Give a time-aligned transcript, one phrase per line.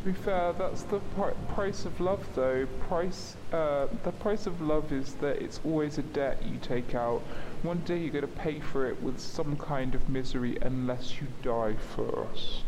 [0.00, 2.64] To be fair, that's the pri- price of love, though.
[2.88, 7.20] Price, uh, the price of love is that it's always a debt you take out.
[7.60, 11.26] One day you're going to pay for it with some kind of misery unless you
[11.42, 12.64] die first.